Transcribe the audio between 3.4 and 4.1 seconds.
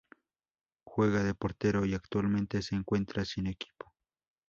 equipo.